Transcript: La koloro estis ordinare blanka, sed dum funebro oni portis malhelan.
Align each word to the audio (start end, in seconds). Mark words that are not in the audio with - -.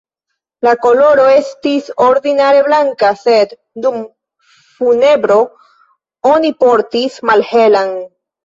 La 0.67 0.71
koloro 0.85 1.25
estis 1.33 1.91
ordinare 2.05 2.63
blanka, 2.69 3.11
sed 3.25 3.53
dum 3.85 4.01
funebro 4.79 5.39
oni 6.35 6.55
portis 6.67 7.21
malhelan. 7.33 7.97